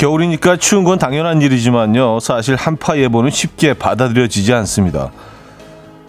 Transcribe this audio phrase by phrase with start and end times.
[0.00, 2.20] 겨울이니까 추운 건 당연한 일이지만요.
[2.20, 5.10] 사실 한파 예보는 쉽게 받아들여지지 않습니다.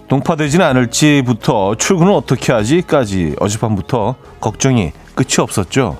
[0.08, 5.98] 동파되지는 않을지부터 출근은 어떻게 하지까지 어젯밤부터 걱정이 끝이 없었죠.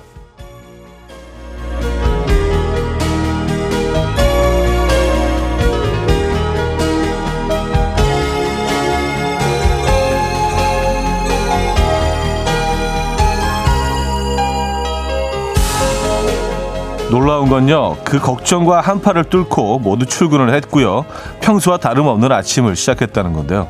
[17.12, 21.04] 놀라운 건요, 그 걱정과 한파를 뚫고 모두 출근을 했고요.
[21.42, 23.68] 평소와 다름없는 아침을 시작했다는 건데요.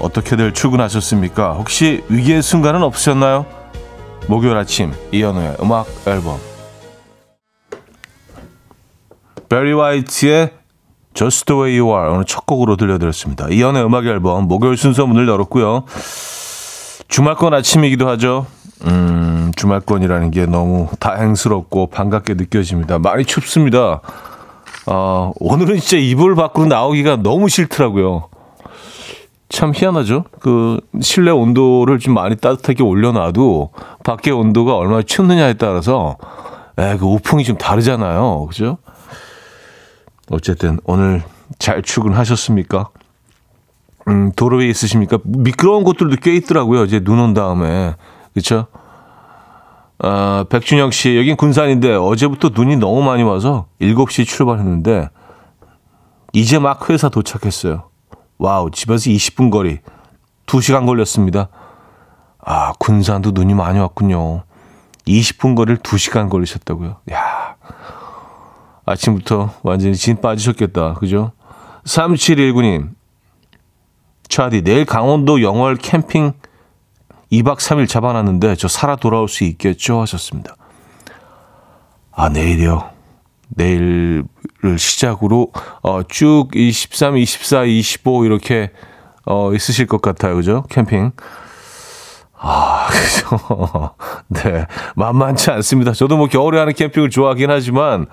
[0.00, 1.52] 어떻게들 출근하셨습니까?
[1.52, 3.46] 혹시 위기의 순간은 없으셨나요?
[4.26, 6.40] 목요일 아침 이현우의 음악 앨범
[9.48, 10.50] 베리 화이트의
[11.14, 13.46] Just the way you are 오늘 첫 곡으로 들려드렸습니다.
[13.48, 15.84] 이현우의 음악 앨범 목요일 순서 문을 열었고요.
[17.06, 18.46] 주말권 아침이기도 하죠.
[18.86, 22.98] 음, 주말권이라는 게 너무 다행스럽고 반갑게 느껴집니다.
[22.98, 24.00] 많이 춥습니다.
[24.86, 28.28] 어, 오늘은 진짜 이불 밖으로 나오기가 너무 싫더라고요.
[29.48, 30.24] 참 희한하죠?
[30.40, 33.70] 그 실내 온도를 좀 많이 따뜻하게 올려놔도
[34.04, 36.16] 밖에 온도가 얼마나 춥느냐에 따라서
[36.78, 38.46] 에, 그 우풍이 좀 다르잖아요.
[38.46, 38.78] 그죠?
[40.30, 41.22] 어쨌든 오늘
[41.58, 42.90] 잘 출근하셨습니까?
[44.08, 45.18] 음, 도로 위에 있으십니까?
[45.24, 46.84] 미끄러운 곳들도 꽤 있더라고요.
[46.84, 47.94] 이제 눈 온 다음에.
[48.32, 48.68] 그렇죠?
[50.02, 55.10] 아, 백준영 씨, 여긴 군산인데 어제부터 눈이 너무 많이 와서 7시 출발했는데
[56.32, 57.90] 이제 막 회사 도착했어요.
[58.38, 59.78] wow, 집에서 20분 거리.
[60.46, 61.48] 2시간 걸렸습니다.
[62.38, 64.44] 아, 군산도 눈이 많이 왔군요.
[65.06, 66.96] 20분 거리를 2시간 걸리셨다고요.
[67.12, 67.56] 야
[68.86, 70.94] 아침부터 완전히 진 빠지셨겠다.
[70.94, 71.32] 그죠?
[71.84, 72.90] 3719님.
[74.28, 76.32] 차디, 내일 강원도 영월 캠핑
[77.32, 80.00] 2박 3일 잡아놨는데 저 살아 돌아올 수 있겠죠?
[80.00, 80.56] 하셨습니다.
[82.12, 82.90] 아, 내일이요.
[83.48, 84.24] 내일을
[84.78, 85.52] 시작으로
[85.82, 88.70] 어, 쭉 23, 24, 25 이렇게
[89.24, 90.36] 어, 있으실 것 같아요.
[90.36, 90.64] 그죠?
[90.70, 91.12] 캠핑.
[92.42, 93.90] 아, 그죠.
[94.28, 94.66] 네.
[94.96, 95.92] 만만치 않습니다.
[95.92, 98.06] 저도 뭐 겨울에 하는 캠핑을 좋아하긴 하지만,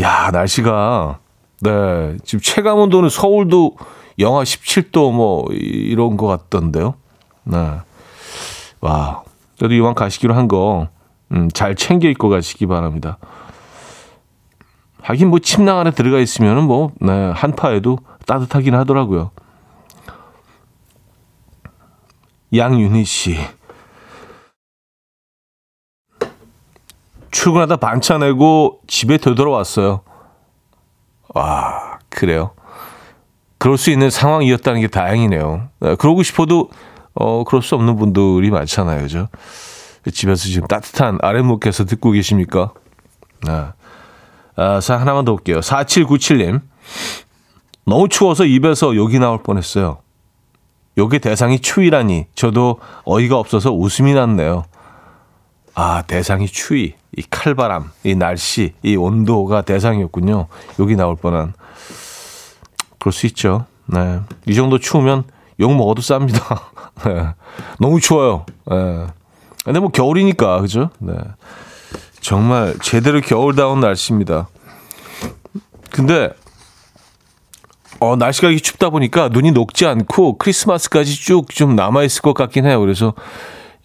[0.00, 1.18] 야, 날씨가,
[1.60, 2.16] 네.
[2.24, 3.76] 지금 체감 온도는 서울도
[4.18, 6.94] 영하 17도 뭐, 이런 것 같던데요.
[7.44, 7.58] 네.
[8.84, 9.22] 와,
[9.56, 10.88] 저도 이왕 가시기로 한 거,
[11.32, 13.16] 음, 잘 챙겨 입고 가시기 바랍니다.
[15.00, 17.96] 하긴 뭐 침낭 안에 들어가 있으면은 뭐, 네, 한파에도
[18.26, 19.30] 따뜻하긴 하더라고요.
[22.54, 23.38] 양윤희 씨.
[27.30, 30.02] 출근하다 반차 내고 집에 되돌아왔어요.
[31.34, 32.50] 와, 그래요.
[33.56, 35.68] 그럴 수 있는 상황이었다는 게 다행이네요.
[35.80, 36.68] 네, 그러고 싶어도
[37.14, 39.02] 어, 그럴 수 없는 분들이 많잖아요.
[39.02, 39.28] 그죠?
[40.12, 42.72] 집에서 지금 따뜻한 아랫목에서 듣고 계십니까?
[43.46, 43.64] 네.
[44.56, 45.60] 아, 자, 하나만 더 볼게요.
[45.60, 46.60] 4797님.
[47.86, 49.98] 너무 추워서 입에서 욕이 나올 뻔했어요.
[50.96, 54.64] 욕의 대상이 추위라니 저도 어이가 없어서 웃음이 났네요.
[55.74, 60.46] 아, 대상이 추위, 이 칼바람, 이 날씨, 이 온도가 대상이었군요.
[60.78, 61.52] 욕이 나올 뻔한.
[63.00, 63.66] 그럴 수 있죠.
[63.86, 64.20] 네.
[64.46, 65.24] 이 정도 추우면
[65.60, 66.60] 욕 먹어도 쌉니다.
[67.06, 67.28] 네.
[67.78, 68.44] 너무 추워요.
[68.66, 69.06] 네.
[69.64, 70.90] 근데 뭐 겨울이니까, 그죠?
[70.98, 71.14] 네.
[72.20, 74.48] 정말 제대로 겨울다운 날씨입니다.
[75.90, 76.30] 근데,
[78.00, 82.66] 어, 날씨가 이렇게 춥다 보니까 눈이 녹지 않고 크리스마스까지 쭉 좀 남아 있을 것 같긴
[82.66, 82.80] 해요.
[82.80, 83.14] 그래서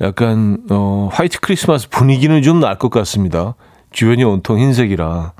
[0.02, 3.56] 약간, 어, 화이트 크리스마스 분위기는 좀 날 것 같습니다.
[3.91, 5.34] 주변이 온통 흰색이라.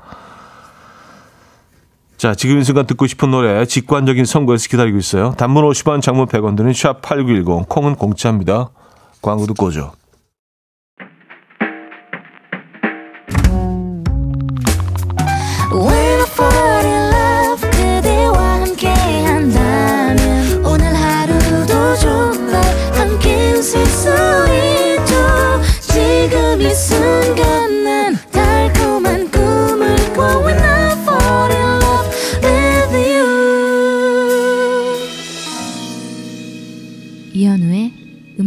[2.20, 5.32] 자, 지금 이 순간 듣고 싶은 노래 직관적인 선거에서 기다리고 있어요.
[5.38, 8.68] 단문 50원, 장문 100원 드는 샵8910, 콩은 공짜입니다.
[9.22, 9.92] 광고 듣고 오죠.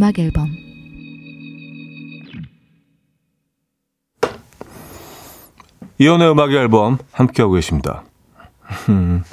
[0.04, 0.50] 음악 앨범
[5.98, 8.04] 이연의 음악 앨범 함께하고 계십니다.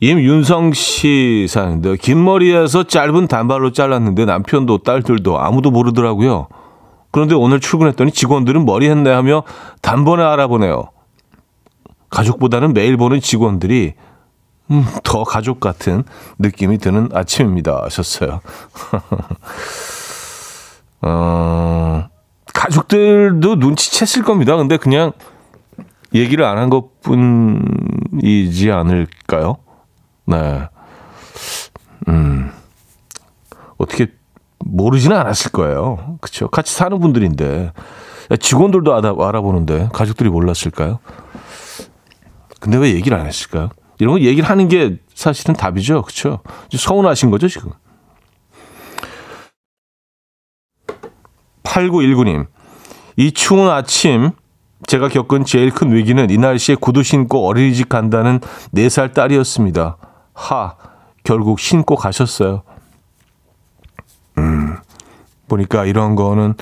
[0.00, 6.48] 임윤성 씨 사연인데 긴 머리에서 짧은 단발로 잘랐는데 남편도 딸들도 아무도 모르더라고요.
[7.10, 9.42] 그런데 오늘 출근했더니 직원들은 머리 했네 하며
[9.82, 10.88] 단번에 알아보네요.
[12.08, 13.92] 가족보다는 매일 보는 직원들이
[14.70, 16.04] 음, 더 가족 같은
[16.38, 17.82] 느낌이 드는 아침입니다.
[17.84, 18.40] 하셨어요.
[21.02, 22.08] 어,
[22.52, 24.56] 가족들도 눈치챘을 겁니다.
[24.56, 25.12] 근데 그냥
[26.14, 29.56] 얘기를 안 한 것 뿐이지 않을까요?
[30.26, 30.68] 네.
[32.08, 32.50] 음.
[33.78, 34.08] 어떻게
[34.58, 36.16] 모르지는 않았을 거예요.
[36.20, 36.48] 그렇죠.
[36.48, 37.72] 같이 사는 분들인데
[38.40, 40.98] 직원들도 알아, 알아보는데 가족들이 몰랐을까요?
[42.58, 43.68] 근데 왜 얘기를 안 했을까요?
[43.98, 46.02] 이런 거 얘기를 하는 게 사실은 답이죠.
[46.02, 46.40] 그렇죠?
[46.70, 47.70] 서운하신 거죠, 지금.
[51.62, 52.46] 8919님.
[53.16, 54.32] 이 추운 아침
[54.86, 58.40] 제가 겪은 제일 큰 위기는 이 날씨에 구두 신고 어린이집 간다는
[58.74, 59.96] 4살 딸이었습니다.
[60.34, 60.74] 하,
[61.24, 62.62] 결국 신고 가셨어요.
[64.38, 64.76] 음,
[65.48, 66.54] 보니까 이런 거는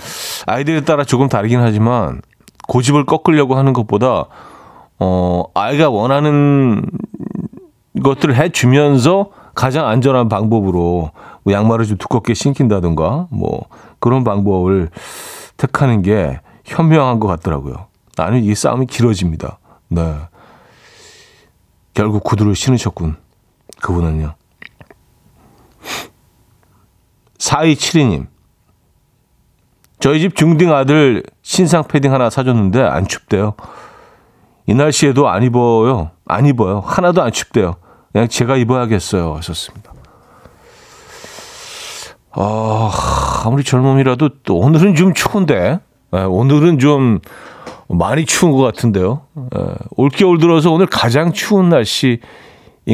[0.47, 2.23] 아이들에 따라 조금 다르긴 하지만
[2.69, 4.27] 고집을 꺾으려고 하는 것보다
[4.99, 6.85] 어, 아이가 원하는
[8.03, 11.11] 것들을 해주면서 가장 안전한 방법으로
[11.43, 13.67] 뭐 양말을 좀 두껍게 신긴다든가 뭐
[14.01, 14.91] 그런 방법을
[15.57, 17.87] 택하는 게 현명한 것 같더라고요.
[18.17, 19.59] 아니면 이 싸움이 길어집니다.
[19.89, 20.15] 네.
[21.93, 23.17] 결국 구두를 신으셨군.
[23.81, 24.35] 그분은요.
[27.39, 28.27] 4272님.
[30.01, 33.55] 저희 집 중딩 아들 신상 패딩 하나 사줬는데 안 춥대요.
[34.67, 36.11] 이 날씨에도 안 입어요.
[36.27, 36.81] 안 입어요.
[36.81, 37.77] 하나도 안 춥대요.
[38.13, 39.35] 그냥 제가 입어야겠어요.
[39.37, 39.93] 하셨습니다.
[42.37, 42.91] 어,
[43.45, 45.81] 아무리 젊음이라도 또 오늘은 좀 추운데.
[46.11, 47.21] 네, 오늘은 좀
[47.89, 49.23] 많이 추운 것 같은데요.
[49.35, 52.19] 네, 올겨울 들어서 오늘 가장 추운 날씨인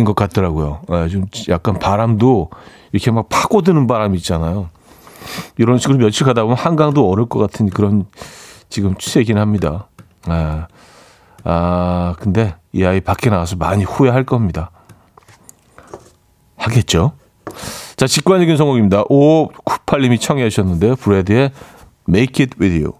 [0.04, 0.80] 것 같더라고요.
[0.88, 2.50] 네, 좀 약간 바람도
[2.92, 4.68] 이렇게 막 파고드는 바람이 있잖아요.
[5.58, 8.06] 이런 식으로 며칠 가다 보면 한강도 얼을 것 같은 그런
[8.68, 9.88] 지금 추세이긴 합니다.
[10.26, 10.66] 아,
[11.44, 14.70] 아, 근데 이 아이 밖에 나가서 많이 후회할 겁니다.
[16.56, 17.12] 하겠죠?
[17.96, 19.04] 자, 직관적인 성공입니다.
[19.04, 20.96] 5598님이 청해 주셨는데요.
[20.96, 21.50] 브래드의
[22.08, 22.94] Make It With You.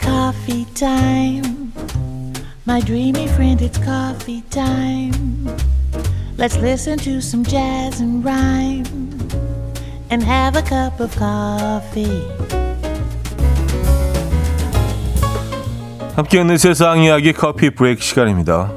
[0.00, 1.72] Coffee time.
[2.66, 5.46] My dreamy friend, it's coffee time.
[6.36, 8.84] Let's listen to some jazz and rhyme
[10.10, 12.65] and have a cup of coffee.
[16.16, 18.72] 함께 있는 세상 이야기 커피 브레이크 시간입니다.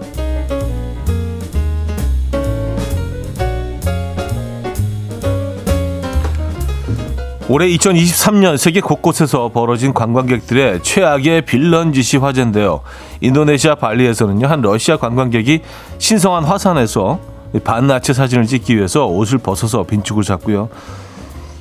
[7.47, 12.81] 올해 2023년 세계 곳곳에서 벌어진 관광객들의 최악의 빌런 짓이 화제인데요.
[13.21, 15.61] 인도네시아 발리에서는요, 한 러시아 관광객이
[15.97, 17.21] 신성한 화산에서
[17.63, 20.67] 반나체 사진을 찍기 위해서 옷을 벗어서 빈축을 샀고요.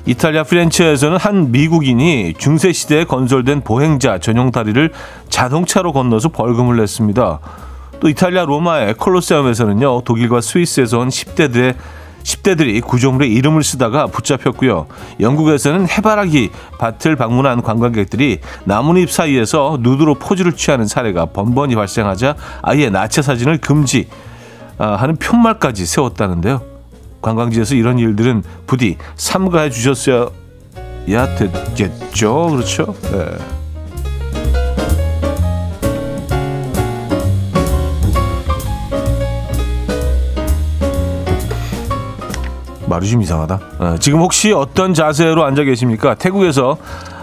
[0.09, 4.91] 이탈리아 프렌치에서는 한 미국인이 중세 시대에 건설된 보행자 전용 다리를
[5.29, 7.39] 자동차로 건너서 벌금을 냈습니다.
[7.99, 11.75] 또 이탈리아 로마의 콜로세움에서는요 독일과 스위스에서 온 10대들의
[12.23, 14.87] 10대들이 구조물에 이름을 쓰다가 붙잡혔고요.
[15.19, 23.21] 영국에서는 해바라기 밭을 방문한 관광객들이 나뭇잎 사이에서 누드로 포즈를 취하는 사례가 번번이 발생하자 아예 나체
[23.21, 24.09] 사진을 금지하는
[24.79, 26.78] 아, 편말까지 세웠다는데요.
[27.21, 30.29] 관광지에서 이런 일들은 부디 삼가해 주셨어야
[31.37, 32.47] 됐겠죠.
[32.47, 32.95] 그렇죠?
[33.11, 33.37] 네.
[42.87, 43.59] 말이 좀 이상하다.
[43.77, 46.15] 어, 지금 혹시 어떤 자세로 앉아 계십니까?
[46.15, 46.77] 태국에서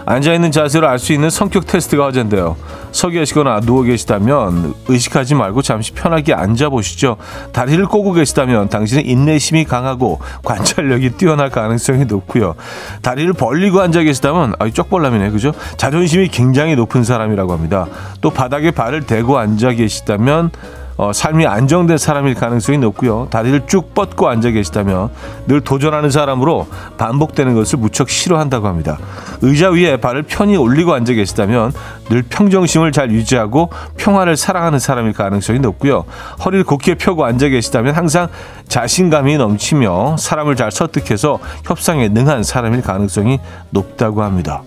[0.09, 2.55] 앉아 있는 자세로 알수 있는 성격 테스트가 화제인데요.
[2.93, 7.17] 서 계시거나 누워 계시다면 의식하지 말고 잠시 편하게 앉아 보시죠.
[7.51, 12.55] 다리를 꼬고 계시다면 당신은 인내심이 강하고 관찰력이 뛰어날 가능성이 높고요.
[13.01, 15.51] 다리를 벌리고 앉아 계시다면 아이 쪽벌람이네 그죠?
[15.75, 17.85] 자존심이 굉장히 높은 사람이라고 합니다.
[18.21, 20.51] 또 바닥에 발을 대고 앉아 계시다면
[20.97, 23.27] 어, 삶이 안정된 사람일 가능성이 높고요.
[23.29, 25.09] 다리를 쭉 뻗고 앉아 계시다면
[25.45, 28.97] 늘 도전하는 사람으로 반복되는 것을 무척 싫어한다고 합니다.
[29.41, 31.71] 의자 위에 발을 편히 올리고 앉아 계시다면
[32.09, 36.05] 늘 평정심을 잘 유지하고 평화를 사랑하는 사람일 가능성이 높고요.
[36.43, 38.27] 허리를 곧게 펴고 앉아 계시다면 항상
[38.67, 43.39] 자신감이 넘치며 사람을 잘 설득해서 협상에 능한 사람일 가능성이
[43.69, 44.63] 높다고 합니다.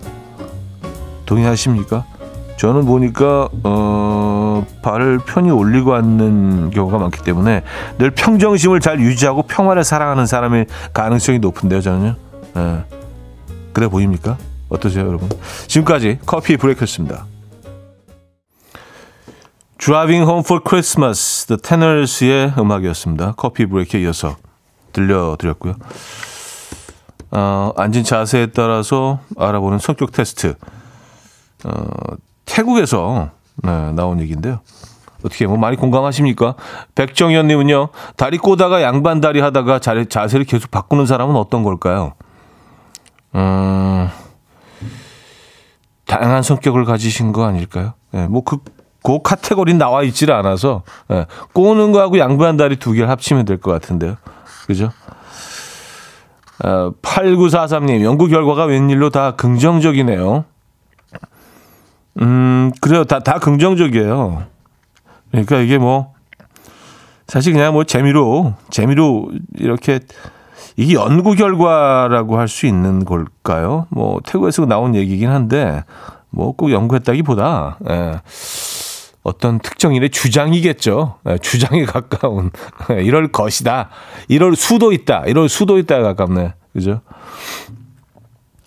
[1.25, 2.05] 동의하십니까?
[2.61, 7.63] 저는 보니까 어, 발을 편히 올리고 앉는 경우가 많기 때문에
[7.97, 12.15] 늘 평정심을 잘 유지하고 평화를 사랑하는 사람의 가능성이 높은데요, 저는요.
[12.53, 12.83] 네.
[13.73, 14.37] 그래 보입니까?
[14.69, 15.27] 어떠세요, 여러분?
[15.65, 17.25] 지금까지 커피 브레이크였습니다.
[19.79, 23.33] Driving Home for Christmas, The Tenners의 음악이었습니다.
[23.37, 24.35] 커피 브레이크에 이어서
[24.93, 25.73] 들려드렸고요.
[27.31, 30.53] 어, 앉은 자세에 따라서 알아보는 성격 테스트.
[31.63, 31.81] 어,
[32.45, 33.29] 태국에서
[33.63, 34.59] 네, 나온 얘기인데요.
[35.23, 36.55] 어떻게 뭐 많이 공감하십니까?
[36.95, 42.13] 백정현님은요 다리 꼬다가 양반 다리 하다가 자, 자세를 계속 바꾸는 사람은 어떤 걸까요?
[43.35, 44.09] 음,
[46.07, 47.93] 다양한 성격을 가지신 거 아닐까요?
[48.15, 48.57] 예, 뭐그
[49.03, 53.71] 그 카테고리 나와 있질 않아서 예, 꼬는 거하고 양보한 다리 두 개를 합치면 될 것
[53.71, 54.17] 같은데요.
[54.67, 54.91] 그죠?
[56.63, 60.45] 어, 8943님, 연구 결과가 웬일로 다 긍정적이네요.
[62.19, 63.03] 음, 그래요.
[63.05, 64.43] 다, 다 긍정적이에요.
[65.31, 66.13] 그러니까 이게 뭐,
[67.27, 69.99] 사실 그냥 뭐 재미로, 재미로 이렇게,
[70.75, 73.87] 이게 연구 결과라고 할 수 있는 걸까요?
[73.89, 75.83] 뭐, 태국에서 나온 얘기긴 한데,
[76.29, 78.21] 뭐 꼭 연구했다기 보다, 예.
[79.23, 81.19] 어떤 특정인의 주장이겠죠.
[81.29, 82.49] 예, 주장에 가까운
[82.89, 83.89] 이럴 것이다.
[84.27, 85.25] 이럴 수도 있다.
[85.27, 86.53] 이럴 수도 있다에 가깝네.
[86.73, 87.01] 그죠?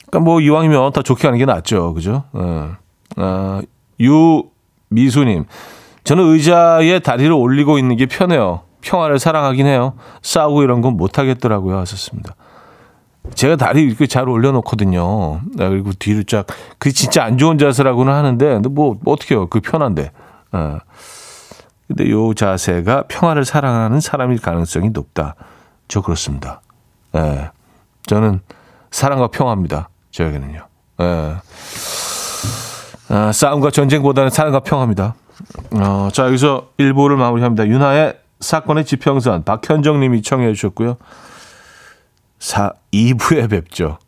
[0.06, 1.92] 그러니까 뭐 이왕이면 다 좋게 하는 게 낫죠.
[1.94, 2.24] 그죠?
[2.36, 2.68] 예.
[3.16, 3.62] 아,
[4.00, 5.44] 유미수님,
[6.04, 8.62] 저는 의자에 다리를 올리고 있는 게 편해요.
[8.82, 9.94] 평화를 사랑하긴 해요.
[10.22, 11.78] 싸우고 이런 건 못하겠더라고요.
[11.78, 12.34] 하셨습니다.
[13.34, 15.40] 제가 다리 이렇게 잘 올려놓거든요.
[15.54, 16.46] 네, 그리고 뒤를 쫙,
[16.78, 19.46] 그 진짜 안 좋은 자세라고는 하는데, 근데 뭐, 어떻게 해요.
[19.48, 20.10] 그 편한데.
[20.52, 20.78] 어.
[21.86, 25.34] 근데 요 자세가 평화를 사랑하는 사람일 가능성이 높다.
[25.88, 26.60] 저 그렇습니다.
[27.14, 27.50] 예.
[28.06, 28.40] 저는
[28.90, 29.88] 사랑과 평화입니다.
[30.10, 30.66] 저에게는요.
[31.00, 31.34] 예.
[33.14, 35.14] 아, 싸움과 전쟁보다는 사랑과 평화입니다.
[35.70, 37.68] 어, 자, 여기서 1부를 마무리합니다.
[37.68, 40.96] 윤하의 사건의 지평선 박현정 님이 청해 주셨고요.
[42.40, 43.98] 4, 2부에 뵙죠.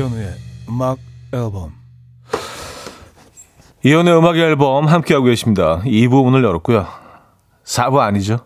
[0.00, 0.34] 이현우의
[0.70, 0.98] 음악
[1.34, 1.72] 앨범
[3.84, 5.82] 이현우의 음악 앨범 함께하고 계십니다.
[5.84, 6.86] 2부 문을 열었고요.
[7.64, 8.38] 4부 아니죠.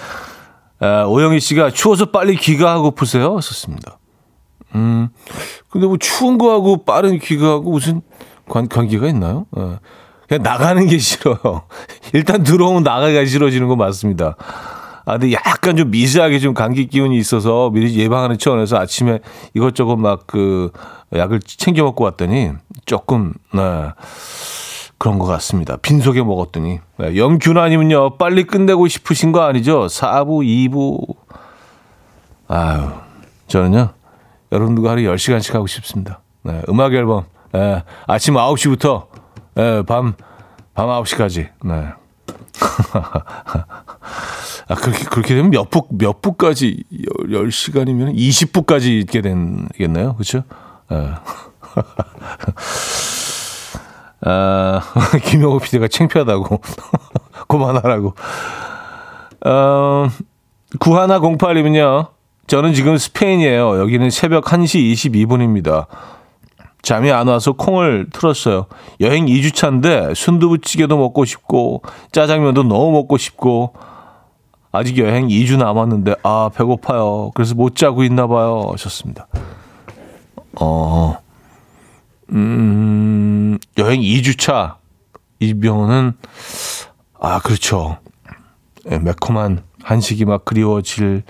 [0.80, 3.40] 아, 오영희 씨가 추워서 빨리 귀가하고 푸세요.
[3.40, 3.98] 썼습니다.
[4.74, 5.08] 음,
[5.70, 8.02] 근데 뭐 추운 거하고 빠른 귀가하고 무슨
[8.46, 9.46] 관, 관계가 있나요?
[9.52, 9.78] 어,
[10.28, 11.62] 그냥 나가는 게 싫어요.
[12.12, 14.36] 일단 들어오면 나가기가 싫어지는 거 맞습니다.
[15.06, 19.20] 아, 근데 약간 좀 미세하게 좀 감기 기운이 있어서 미리 예방하는 차원에서 아침에
[19.54, 20.70] 이것저것 막 그
[21.14, 22.50] 약을 챙겨 먹고 왔더니
[22.84, 23.90] 조금, 네.
[24.98, 25.76] 그런 것 같습니다.
[25.76, 26.80] 빈속에 먹었더니.
[26.98, 29.86] 네, 영균아님은요, 빨리 끝내고 싶으신 거 아니죠?
[29.86, 31.14] 4부, 2부.
[32.48, 32.90] 아유,
[33.46, 33.90] 저는요,
[34.52, 36.20] 여러분들과 하루 10시간씩 하고 싶습니다.
[36.42, 37.24] 네, 음악 앨범.
[37.52, 39.06] 네, 아침 9시부터
[39.54, 40.14] 네, 밤,
[40.74, 41.50] 밤 9시까지.
[41.64, 41.88] 네.
[44.68, 46.84] 아, 그렇게, 그렇게 되면 몇 부, 몇 부까지,
[47.30, 50.14] 10 시간이면 20부까지 있게 되겠네요.
[50.14, 50.42] 그렇죠?
[50.92, 50.96] 예.
[54.22, 54.80] 아,
[55.24, 56.60] 김영호 PD가 창피하다고.
[57.48, 58.14] 그만하라고.
[59.44, 60.08] 어,
[60.78, 62.08] 9108이면요.
[62.46, 63.78] 저는 지금 스페인이에요.
[63.78, 65.86] 여기는 새벽 1시 22분입니다.
[66.82, 68.66] 잠이 안 와서 콩을 틀었어요.
[69.00, 71.82] 여행 2주차인데 순두부찌개도 먹고 싶고
[72.12, 73.74] 짜장면도 너무 먹고 싶고
[74.76, 77.30] 아직 여행 2주 남았는데 아 배고파요.
[77.34, 78.68] 그래서 못 자고 있나 봐요.
[78.72, 79.26] 하셨습니다.
[80.60, 81.18] 어,
[82.32, 84.76] 음, 여행 2주차
[85.40, 86.14] 이병은
[87.18, 87.98] 아 그렇죠.
[88.84, 91.22] 네, 매콤한 한식이 막 그리워질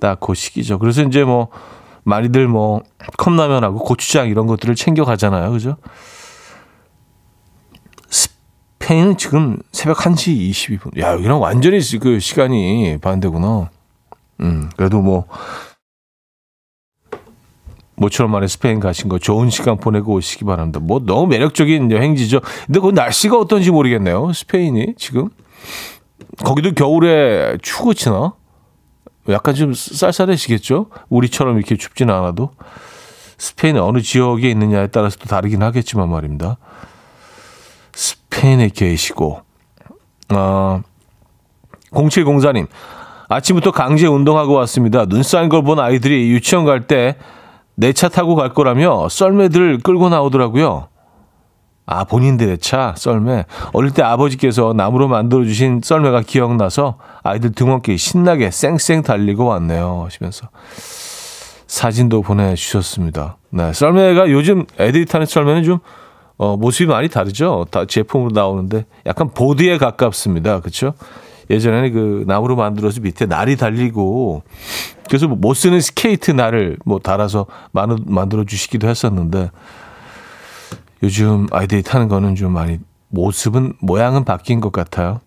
[0.00, 0.78] 딱그 시기죠.
[0.78, 1.48] 그래서 이제 뭐
[2.04, 2.82] 많이들 뭐
[3.16, 5.50] 컵라면하고 고추장 이런 것들을 챙겨 가잖아요.
[5.50, 5.76] 그죠?
[8.84, 11.00] 스페인은 지금 새벽 1시 22분.
[11.00, 13.70] 야, 여기랑 완전히 그 시간이 반대구나.
[14.40, 15.24] 음, 그래도 뭐,
[17.96, 20.80] 모처럼 만에 스페인 가신 거 좋은 시간 보내고 오시기 바랍니다.
[20.80, 22.40] 뭐 너무 매력적인 여행지죠.
[22.66, 24.34] 근데 그 날씨가 어떤지 모르겠네요.
[24.34, 25.30] 스페인이 지금.
[26.44, 28.34] 거기도 겨울에 추워지나?
[29.30, 30.88] 약간 좀 쌀쌀해지겠죠?
[31.08, 32.50] 우리처럼 이렇게 춥지는 않아도.
[33.38, 36.58] 스페인 어느 지역에 있느냐에 따라서 또 다르긴 하겠지만 말입니다.
[38.34, 39.40] 스페인에 계시고,
[40.34, 40.82] 어,
[41.92, 42.66] 0704님,
[43.28, 45.06] 아침부터 강제 운동하고 왔습니다.
[45.06, 47.16] 눈 쌓인 걸 본 아이들이 유치원 갈 때
[47.76, 50.88] 내 차 타고 갈 거라며 썰매들 끌고 나오더라고요.
[51.86, 53.44] 아, 본인들의 차, 썰매.
[53.72, 60.02] 어릴 때 아버지께서 나무로 만들어주신 썰매가 기억나서 아이들 등원길 신나게 쌩쌩 달리고 왔네요.
[60.06, 60.48] 하시면서
[61.66, 63.36] 사진도 보내주셨습니다.
[63.50, 65.80] 네, 썰매가 요즘 애들이 타는 썰매는 좀
[66.36, 67.66] 어, 모습이 많이 다르죠.
[67.70, 70.60] 다 제품으로 나오는데 약간 보드에 가깝습니다.
[70.60, 70.94] 그렇죠?
[71.50, 74.42] 예전에는 그 나무로 만들어서 밑에 날이 달리고
[75.08, 79.50] 그래서 뭐 못 쓰는 스케이트 날을 뭐 달아서 만들어 주시기도 했었는데
[81.02, 85.20] 요즘 아이들이 타는 거는 좀 많이 모습은 모양은 바뀐 것 같아요.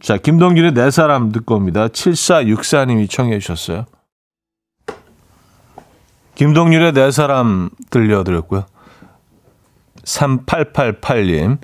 [0.00, 1.88] 자, 김동균의 네 사람 듣고 옵니다.
[1.88, 3.84] 7464님이 청해 주셨어요.
[6.34, 8.66] 김동률의 네 사람 들려드렸고요.
[10.04, 11.58] 3888님.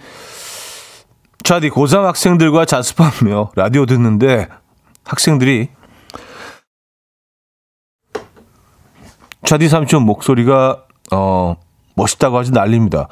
[1.42, 4.48] 차디 고3 학생들과 자습하며 라디오 듣는데
[5.04, 5.68] 학생들이
[9.44, 11.56] 차디 삼촌 목소리가 어
[11.94, 13.08] 멋있다고 하지 난립니다.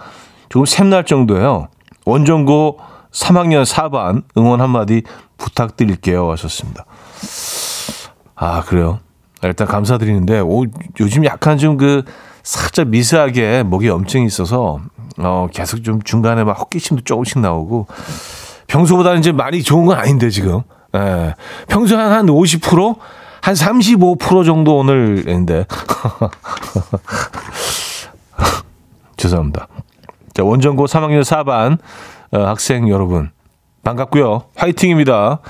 [0.51, 1.69] 조금 샘날 정도예요.
[2.05, 2.79] 원정고
[3.11, 5.03] 3학년 4반 응원 한마디
[5.39, 6.85] 부탁드릴게요 하셨습니다.
[8.35, 9.01] 아 그래요.
[9.43, 10.65] 일단 감사드리는데 오,
[11.01, 12.05] 요즘 약간 좀 그
[12.49, 14.81] 살짝 미세하게 목에 염증이 있어서
[15.19, 17.87] 어 계속 좀 중간에 막 헛기침도 조금씩 나오고
[18.69, 20.61] 평소보다는 이제 많이 좋은 건 아닌데 지금
[20.95, 21.35] 예.
[21.69, 22.97] 평소 한 한 50%?
[23.41, 25.65] 한 35% 정도 오늘인데
[29.17, 29.69] 죄송합니다.
[30.35, 31.79] 자, 원정고 3학년 4반
[32.33, 33.31] 어, 학생 여러분
[33.85, 34.45] 반갑고요.
[34.57, 35.41] 화이팅입니다.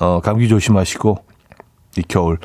[0.00, 1.18] 어, 감기 조심하시고
[1.98, 2.38] 이 겨울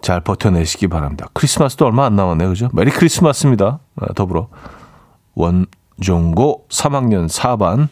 [0.00, 1.26] 잘 버텨내시기 바랍니다.
[1.32, 2.48] 크리스마스도 얼마 안 남았네요.
[2.50, 2.68] 그죠?
[2.72, 3.80] 메리 크리스마스입니다.
[3.96, 4.48] 어, 더불어
[5.34, 7.88] 원종고 3학년 4반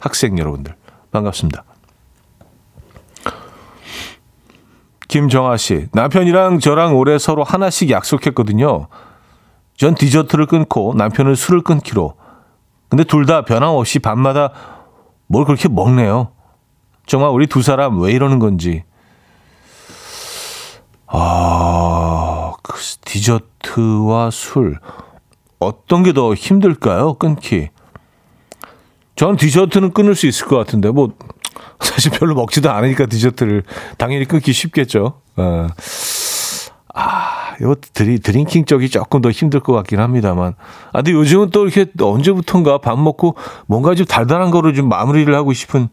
[0.00, 0.74] 학생 여러분들
[1.10, 1.64] 반갑습니다.
[5.08, 8.88] 김정아 씨, 남편이랑 저랑 올해 서로 하나씩 약속했거든요.
[9.76, 12.14] 전 디저트를 끊고 남편은 술을 끊기로.
[12.88, 14.50] 근데 둘 다 변함없이 밤마다
[15.26, 16.32] 뭘 그렇게 먹네요.
[17.06, 18.84] 정말 우리 두 사람 왜 이러는 건지.
[21.06, 22.74] 아, 그
[23.04, 24.78] 디저트와 술.
[25.58, 27.14] 어떤 게 더 힘들까요?
[27.14, 27.70] 끊기.
[29.14, 31.10] 전 디저트는 끊을 수 있을 것 같은데, 뭐,
[31.80, 33.62] 사실 별로 먹지도 않으니까 디저트를
[33.98, 35.20] 당연히 끊기 쉽겠죠.
[35.36, 35.66] 어.
[36.94, 40.54] 아, 요 드리, drinking 쪽이 조금 더 힘들 것 같긴 합니다만.
[40.92, 45.52] 아, 근데 요즘은 또 이렇게 언제부턴가 밥 먹고 뭔가 좀 달달한 거를 좀 마무리를 하고
[45.52, 45.88] 싶은,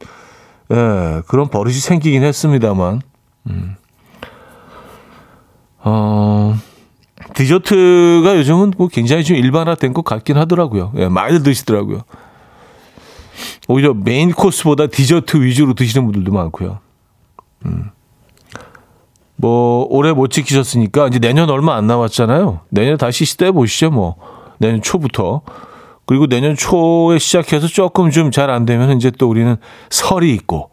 [0.71, 3.01] 예, 그런 버릇이 생기긴 했습니다만.
[3.49, 3.75] 음.
[5.79, 6.55] 어,
[7.35, 10.91] 디저트가 요즘은 뭐 굉장히 좀 일반화된 것 같긴 하더라고요.
[10.97, 12.01] 예, 많이 드시더라고요.
[13.67, 16.79] 오히려 메인 코스보다 디저트 위주로 드시는 분들도 많고요.
[17.65, 17.89] 음.
[19.35, 22.61] 뭐 올해 못 지키셨으니까 이제 내년 얼마 안 남았잖아요.
[22.69, 23.89] 내년 다시 시도해 보시죠.
[23.89, 24.15] 뭐
[24.59, 25.41] 내년 초부터
[26.05, 29.57] 그리고 내년 초에 시작해서 조금 좀 잘 안 되면 이제 또 우리는
[29.89, 30.69] 설이 있고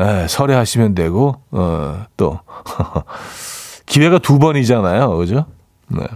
[0.00, 2.38] 예, 설에 하시면 되고 어, 또
[3.86, 5.16] 기회가 두 번이잖아요.
[5.16, 5.46] 그죠?
[5.88, 6.06] 네.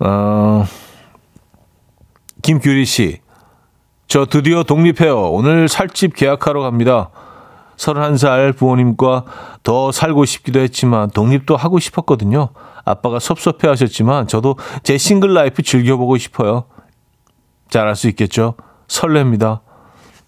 [0.00, 0.64] 어,
[2.42, 3.20] 김규리 씨.
[4.08, 5.30] 저 드디어 독립해요.
[5.30, 7.10] 오늘 살집 계약하러 갑니다.
[7.76, 9.24] 31살 부모님과
[9.62, 12.50] 더 살고 싶기도 했지만 독립도 하고 싶었거든요.
[12.84, 16.64] 아빠가 섭섭해 하셨지만 저도 제 싱글 라이프 즐겨보고 싶어요.
[17.70, 18.54] 잘할 수 있겠죠?
[18.88, 19.60] 설렙니다.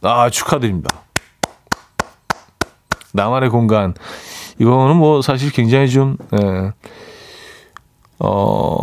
[0.02, 1.02] 아, 축하드립니다.
[3.12, 3.94] 나만의 공간.
[4.58, 6.72] 이거는 뭐 사실 굉장히 좀, 예,
[8.24, 8.76] 어,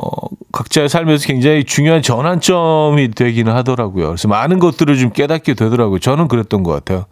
[0.52, 4.08] 각자의 삶에서 굉장히 중요한 전환점이 되기는 하더라고요.
[4.08, 6.00] 그래서 많은 것들을 좀 깨닫게 되더라고요.
[6.00, 7.06] 저는 그랬던 것 같아요.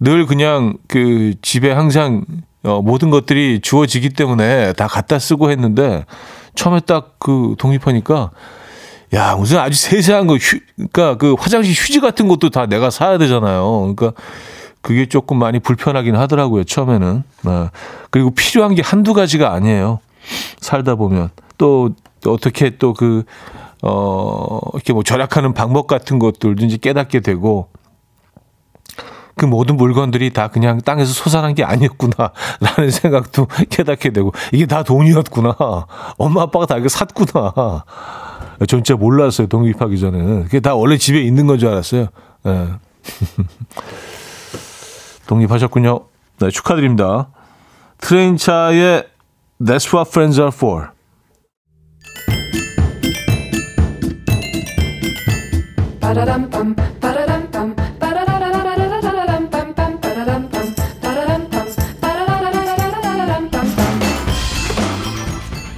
[0.00, 2.24] 늘 그냥 그 집에 항상
[2.64, 6.04] 어, 모든 것들이 주어지기 때문에 다 갖다 쓰고 했는데
[6.54, 8.30] 처음에 딱 그 독립하니까
[9.14, 13.18] 야 무슨 아주 세세한 거 휴, 그러니까 그 화장실 휴지 같은 것도 다 내가 사야
[13.18, 13.94] 되잖아요.
[13.94, 14.20] 그러니까
[14.80, 17.22] 그게 조금 많이 불편하긴 하더라고요 처음에는.
[17.44, 17.68] 네.
[18.10, 20.00] 그리고 필요한 게 한두 가지가 아니에요.
[20.60, 21.90] 살다 보면 또
[22.26, 23.24] 어떻게 또 그
[23.82, 27.68] 어, 이렇게 뭐 절약하는 방법 같은 것들도 이제 깨닫게 되고,
[29.36, 35.56] 그 모든 물건들이 다 그냥 땅에서 솟아난 게 아니었구나라는 생각도 깨닫게 되고, 이게 다 돈이었구나.
[36.18, 37.84] 엄마 아빠가 다 이거 샀구나.
[38.68, 40.42] 전 진짜 몰랐어요, 독립하기 전에는.
[40.44, 42.08] 그게 다 원래 집에 있는 건 줄 알았어요.
[42.42, 42.68] 네.
[45.26, 46.00] 독립하셨군요.
[46.40, 47.30] 네, 축하드립니다.
[48.02, 49.06] 트레인차의
[49.60, 50.88] That's what friends are for.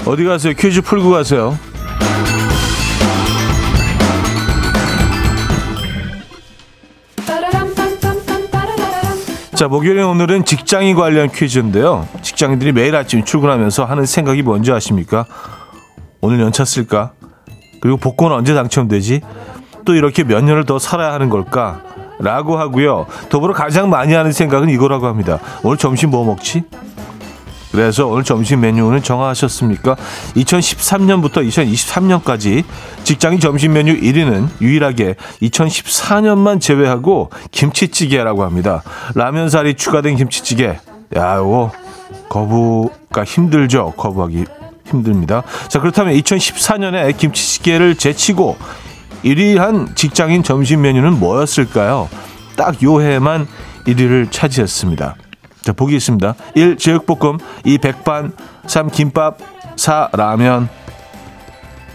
[0.06, 0.52] 어디 가세요?
[0.54, 1.58] 퀴즈 풀고 가세요.
[9.54, 12.08] 자, 목요일 오늘은 직장인 관련 퀴즈인데요.
[12.32, 15.26] 직장인들이 매일 아침 출근하면서 하는 생각이 뭔지 아십니까?
[16.22, 17.12] 오늘 연차 쓸까?
[17.80, 19.20] 그리고 복권 언제 당첨되지?
[19.84, 21.82] 또 이렇게 몇 년을 더 살아야 하는 걸까?
[22.18, 23.06] 라고 하고요.
[23.28, 25.40] 더불어 가장 많이 하는 생각은 이거라고 합니다.
[25.62, 26.62] 오늘 점심 뭐 먹지?
[27.72, 29.96] 그래서 오늘 점심 메뉴는 정하셨습니까?
[30.36, 32.64] 2013년부터 2023년까지
[33.02, 38.82] 직장인 점심 메뉴 1위는 유일하게 2014년만 제외하고 김치찌개라고 합니다.
[39.14, 40.78] 라면 살이 추가된 김치찌개.
[41.16, 41.70] 야, 이거
[42.28, 43.92] 거부가 힘들죠.
[43.96, 44.44] 거부하기
[44.86, 45.42] 힘듭니다.
[45.68, 48.56] 자, 그렇다면 2014년에 김치찌개를 제치고
[49.24, 52.08] 1위 한 직장인 점심 메뉴는 뭐였을까요?
[52.56, 53.46] 딱 요 해만
[53.86, 55.16] 1위를 차지했습니다.
[55.62, 56.34] 자, 보기 있습니다.
[56.54, 56.76] 1.
[56.76, 57.78] 제육볶음 2.
[57.78, 58.32] 백반
[58.66, 58.90] 3.
[58.90, 59.38] 김밥
[59.76, 60.08] 4.
[60.12, 60.68] 라면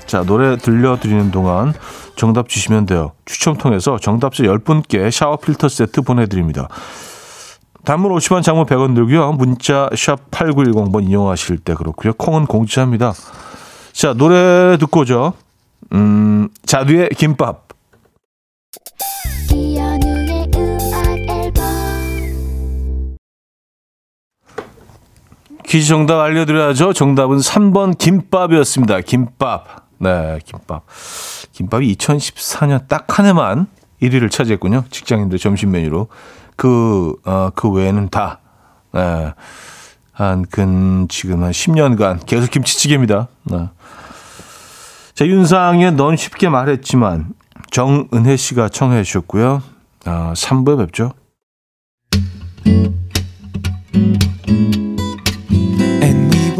[0.05, 1.73] 자, 노래 들려드리는 동안
[2.15, 3.11] 정답 주시면 돼요.
[3.25, 6.69] 추첨 통해서 정답자 10분께 샤워 필터 세트 보내드립니다.
[7.83, 9.31] 단문 50원, 장문 100원 들고요.
[9.33, 12.13] 문자 샵 8910번 이용하실 때 그렇고요.
[12.13, 13.13] 콩은 공짜입니다.
[13.93, 15.33] 자, 노래 듣고 오죠.
[15.93, 17.67] 음, 자두의 김밥.
[25.65, 26.93] 퀴즈 정답 알려드려야죠.
[26.93, 29.01] 정답은 3번 김밥이었습니다.
[29.01, 29.87] 김밥.
[29.99, 30.83] 네, 김밥.
[31.51, 33.67] 김밥이 2014년 딱 한 해만
[34.01, 34.85] 1위를 차지했군요.
[34.91, 36.07] 직장인들 점심 메뉴로.
[36.57, 38.39] 그, 어, 그 외에는 다,
[38.91, 39.33] 네,
[40.11, 43.27] 한, 근, 지금 한 10년간 계속 김치찌개입니다.
[43.43, 43.69] 네.
[45.13, 47.33] 자, 윤상의 넌 쉽게 말했지만,
[47.71, 49.61] 정은혜 씨가 청해 주셨고요.
[50.05, 51.11] 아, 3부에 뵙죠.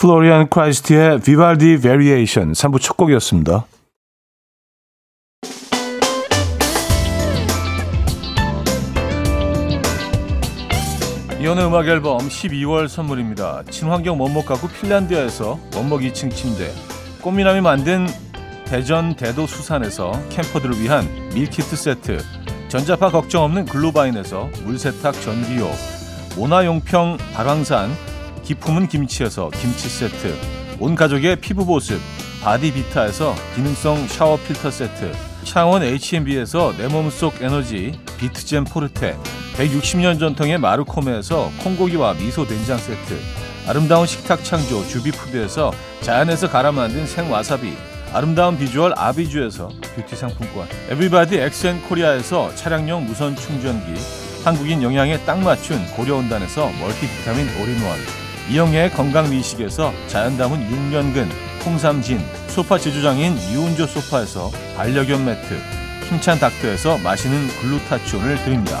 [0.00, 3.66] 플로리안 크라이스트의 비발디 variation 3부 첫 곡이었습니다.
[11.38, 13.64] 이 혼의 음악 앨범 12월 선물입니다.
[13.68, 16.72] 친환경 원목 가구 핀란드에서 원목 2층 침대,
[17.20, 18.06] 꽃미남이 만든
[18.64, 22.18] 대전 대도 수산에서 캠퍼들을 위한 밀키트 세트,
[22.68, 25.70] 전자파 걱정 없는 글로바인에서 물세탁 전기요,
[26.36, 27.90] 모나용평 발왕산
[28.44, 30.36] 기 품은 김치에서 김치 세트,
[30.78, 32.00] 온 가족의 피부 보습
[32.42, 35.12] 바디비타에서 기능성 샤워 필터 세트,
[35.44, 39.16] 창원 H&B에서 내 몸속 에너지 비트젠 포르테,
[39.56, 43.18] 160년 전통의 마르코메에서 콩고기와 미소 된장 세트,
[43.66, 47.74] 아름다운 식탁 창조 주비푸드에서 자연에서 갈아 만든 생와사비,
[48.12, 54.00] 아름다운 비주얼 아비주에서 뷰티 상품권, 에브리바디 엑센 코리아에서 차량용 무선 충전기,
[54.44, 57.98] 한국인 영양에 딱 맞춘 고려은단에서 멀티비타민 올인원,
[58.50, 61.28] 이영애의 건강미식에서 자연 담은 6년근
[61.64, 65.54] 홍삼진, 소파 제조장인 이운조 소파에서 반려견 매트,
[66.08, 68.80] 힘찬 닥터에서 마시는 글루타치온을 드립니다.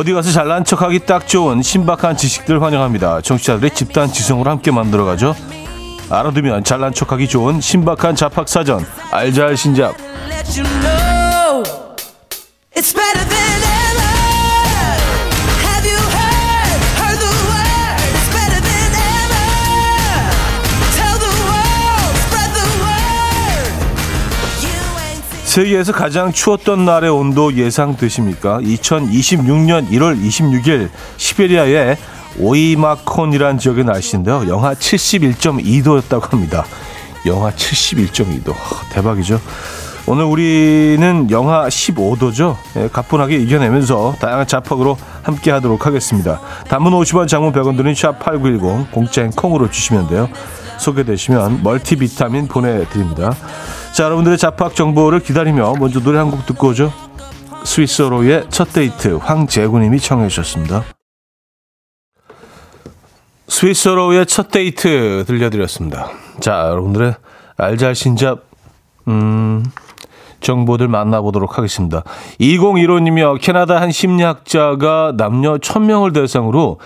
[0.00, 3.20] 어디 가서 잘난 척하기 딱 좋은 신박한 지식들 환영합니다.
[3.20, 5.36] 정치자들의 집단 지성으로 함께 만들어가죠.
[6.08, 9.94] 알아두면 잘난 척하기 좋은 신박한 잡학사전 알잘 신잡
[25.50, 28.60] 세계에서 가장 추웠던 날의 온도 예상되십니까?
[28.60, 31.96] 2026년 1월 26일 시베리아의
[32.38, 34.44] 오이마콘이라는 지역의 날씨인데요.
[34.48, 36.64] 영하 71.2도였다고 합니다.
[37.26, 38.54] 영하 71.2도.
[38.92, 39.40] 대박이죠.
[40.06, 42.56] 오늘 우리는 영하 15도죠.
[42.76, 46.40] 예, 가뿐하게 이겨내면서 다양한 자팍으로 함께 하도록 하겠습니다.
[46.68, 50.28] 단문 50원, 장문 100원 드는 샵8910 공짜인 콩으로 주시면 돼요.
[50.78, 53.34] 소개되시면 멀티비타민 보내드립니다.
[53.92, 56.92] 자, 여러분들의 자팍 정보를 기다리며 먼저 노래 한 곡 듣고 오죠.
[57.64, 60.84] 스위스로의 첫 데이트 황재구님이 청해 주셨습니다.
[63.48, 66.08] 스위스로의 첫 데이트 들려드렸습니다.
[66.40, 67.14] 자, 여러분들의
[67.56, 68.44] 알잘신잡
[69.08, 69.64] 음,
[70.40, 72.02] 정보들 만나보도록 하겠습니다.
[72.40, 73.38] 2015님이요.
[73.42, 76.78] 캐나다 한 심리학자가 남녀 1000명을 대상으로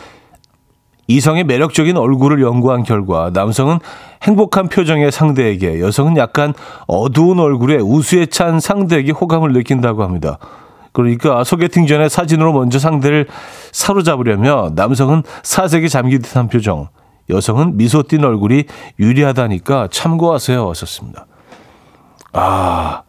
[1.06, 3.78] 이성의 매력적인 얼굴을 연구한 결과 남성은
[4.22, 6.54] 행복한 표정의 상대에게 여성은 약간
[6.86, 10.38] 어두운 얼굴에 우수에 찬 상대에게 호감을 느낀다고 합니다.
[10.92, 13.26] 그러니까 소개팅 전에 사진으로 먼저 상대를
[13.72, 16.88] 사로잡으려면 남성은 사색에 잠긴 듯한 표정,
[17.28, 18.64] 여성은 미소 띈 얼굴이
[19.00, 20.64] 유리하다니까 참고하세요.
[20.64, 21.26] 왔었습니다.
[22.32, 23.02] 아,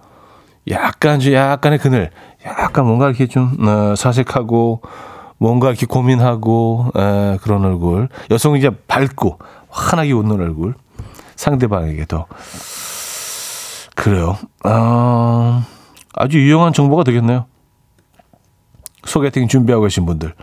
[0.69, 2.10] 약간, 좀 약간의 그늘,
[2.45, 4.81] 약간 뭔가 이렇게 좀, 어, 사색하고,
[5.45, 8.10] 뭔가 이렇게 고민하고, 에, 그런 얼굴.
[8.31, 9.38] 여성은 이제 밝고,
[9.69, 10.73] 환하게 웃는 얼굴.
[11.36, 12.25] 상대방에게 더.
[13.93, 14.39] 그래요.
[14.63, 15.63] 아,
[16.15, 17.45] 아주 유용한 정보가 되겠네요.
[19.03, 20.34] 소개팅 준비하고 계신 분들.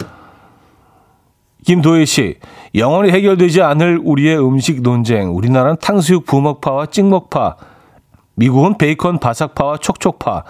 [1.66, 2.38] 김도희 씨,
[2.76, 5.34] 영원히 해결되지 않을 우리의 음식 논쟁.
[5.34, 7.56] 우리나라는 탕수육 부먹파와 찍먹파.
[8.36, 10.44] 미국은 베이컨 바삭파와 촉촉파.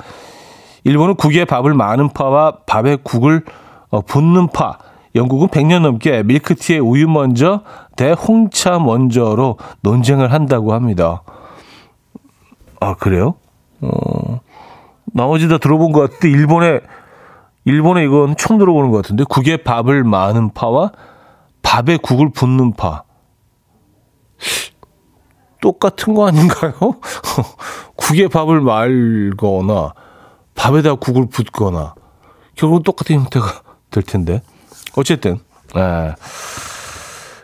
[0.84, 3.46] 일본은 국에 밥을 많은 파와 밥에 국을
[3.92, 4.78] 어, 붓는 파.
[5.14, 7.60] 영국은 100년 넘게 밀크티에 우유 먼저
[7.96, 11.22] 대 홍차 먼저로 논쟁을 한다고 합니다.
[12.80, 13.34] 아, 그래요?
[13.82, 14.40] 어,
[15.04, 16.80] 나머지 다 들어본 것 같은데, 일본에,
[17.66, 20.92] 일본에 이건 처음 들어보는 것 같은데, 국에 밥을 많은 파와
[21.62, 23.04] 밥에 국을 붓는 파.
[25.60, 26.72] 똑같은 거 아닌가요?
[27.94, 29.92] 국에 밥을 말거나
[30.54, 31.94] 밥에다 국을 붓거나
[32.56, 34.42] 결국은 똑같은 형태가 될 텐데
[34.96, 35.38] 어쨌든
[35.76, 36.14] 에,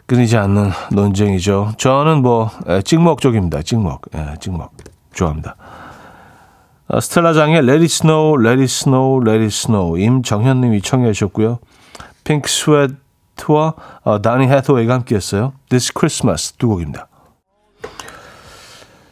[0.06, 1.74] 끊이지 않는 논쟁이죠.
[1.78, 3.62] 저는 뭐 에, 찍먹 쪽입니다.
[3.62, 4.72] 찍먹, 에, 찍먹
[5.14, 5.54] 좋아합니다.
[6.88, 11.58] 아, 스텔라장의 Let It Snow, Let It Snow, Let It Snow 임정현님이 청해 주셨고요.
[12.24, 15.52] 핑크 스웨트와 어, 다니 해서웨이가 함께했어요.
[15.68, 17.07] This Christmas 두 곡입니다.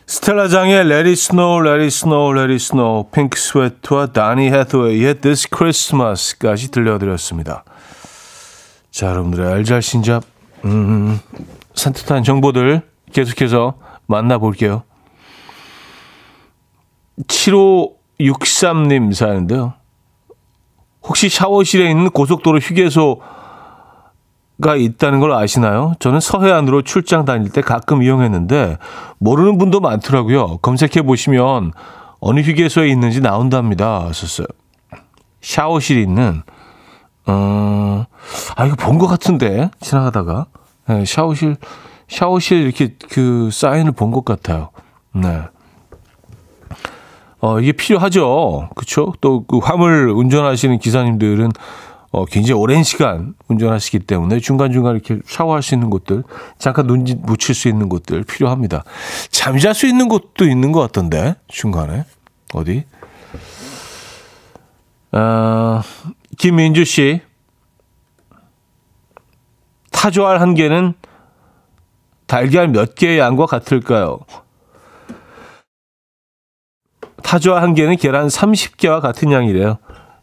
[0.07, 5.49] 스텔라장의 Let It Snow, Let It Snow, Let It Snow, 핑크 스웨트와 다니 해서웨이의 This
[5.55, 7.64] Christmas까지 들려드렸습니다.
[8.92, 10.23] 자, 여러분들의 알잘신잡
[10.64, 11.21] 음,
[11.75, 13.75] 산뜻한 정보들 계속해서
[14.07, 14.85] 만나볼게요.
[17.27, 19.75] 7563님 사연인데요.
[21.03, 23.21] 혹시 샤워실에 있는 고속도로 휴게소
[24.61, 25.92] 가 있다는 걸 아시나요?
[25.99, 28.79] 저는 서해안으로 출장 다닐 때 가끔 이용했는데
[29.19, 30.59] 모르는 분도 많더라고요.
[30.59, 31.73] 검색해 보시면
[32.21, 34.11] 어느 휴게소에 있는지 나온답니다.
[34.12, 34.47] 썼어요.
[35.42, 36.42] 샤워실이 있는
[37.27, 38.05] 어,
[38.57, 40.47] 아 이거 본 것 같은데 지나가다가
[40.88, 41.57] 네, 샤워실
[42.09, 44.71] 샤워실 이렇게 그 사인을 본 것 같아요.
[45.12, 45.42] 네.
[47.40, 48.71] 어, 이게 필요하죠.
[48.75, 49.12] 그쵸?
[49.21, 51.51] 또그 화물 운전하시는 기사님들은
[52.16, 56.22] 어, 굉장히 오랜 시간 운전하시기 때문에 중간중간 이렇게 샤워할 수 있는 곳들,
[56.57, 58.85] 잠깐 눈 묻힐 수 있는 곳들 필요합니다.
[59.31, 62.07] 잠잘 수 있는 곳도 있는 것 같던데, 중간에.
[62.55, 62.87] 어디?
[65.12, 65.83] 어,
[66.38, 67.20] 김민주 씨.
[69.92, 70.94] 타조알 한 개는
[72.26, 74.20] 달걀 몇 개의 양과 같을까요?
[77.22, 79.76] 타조알 한 개는 계란 30개와 같은 양이래요.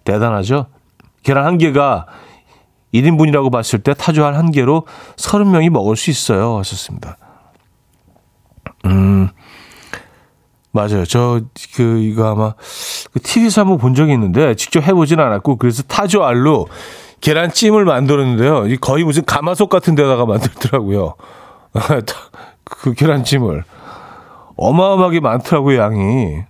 [0.05, 0.73] 대단하죠?
[1.23, 2.05] 계란 한 개가
[2.93, 6.57] 1인분이라고 봤을 때 타조알 한 개로 30명이 먹을 수 있어요.
[6.59, 7.17] 하셨습니다.
[8.85, 9.29] 음,
[10.71, 11.05] 맞아요.
[11.05, 11.41] 저,
[11.75, 12.53] 그, 이거 아마,
[13.11, 16.67] 그 TV에서 한번 본 적이 있는데, 직접 해보진 않았고, 그래서 타조알로
[17.21, 18.67] 계란찜을 만들었는데요.
[18.67, 21.15] 이 거의 무슨 가마솥 같은 데다가 만들더라고요.
[22.65, 23.63] 그 계란찜을.
[24.55, 26.43] 어마어마하게 많더라고요, 양이.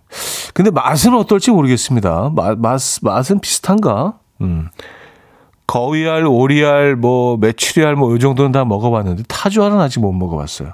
[0.54, 2.32] 근데 맛은 어떨지 모르겠습니다.
[2.36, 4.16] 맛, 맛, 맛은 비슷한가?
[4.44, 4.70] 음.
[5.66, 10.74] 거위알, 오리알, 뭐, 메추리알, 뭐, 이 정도는 다 먹어봤는데, 타조알은 아직 못 먹어봤어요.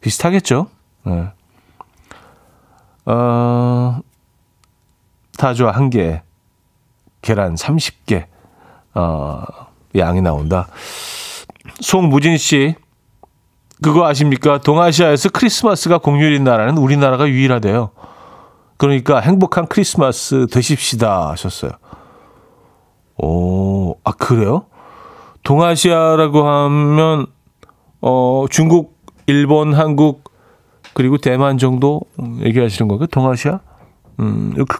[0.00, 0.66] 비슷하겠죠?
[1.04, 1.28] 네.
[3.06, 4.00] 어,
[5.38, 6.22] 타조알 한 개,
[7.22, 8.26] 계란 30개,
[8.94, 9.42] 어,
[9.96, 10.68] 양이 나온다.
[11.80, 12.74] 송무진 씨,
[13.82, 14.58] 그거 아십니까?
[14.58, 17.90] 동아시아에서 크리스마스가 공휴일인 나라는 우리나라가 유일하대요.
[18.76, 21.72] 그러니까 행복한 크리스마스 되십시다 하셨어요.
[23.18, 24.66] 오, 아, 그래요?
[25.42, 27.26] 동아시아라고 하면,
[28.00, 30.32] 어, 중국, 일본, 한국,
[30.94, 32.00] 그리고 대만 정도
[32.40, 33.60] 얘기하시는 거고, 동아시아?
[34.20, 34.78] 음, 그,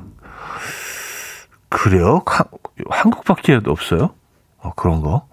[1.68, 2.22] 그래요?
[2.26, 2.44] 하,
[2.88, 4.10] 한국밖에 없어요?
[4.58, 5.26] 어, 그런 거?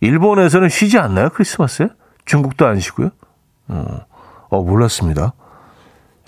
[0.00, 1.28] 일본에서는 쉬지 않나요?
[1.30, 1.88] 크리스마스에?
[2.24, 3.10] 중국도 안 쉬고요?
[3.68, 3.84] 어,
[4.50, 5.32] 어 몰랐습니다.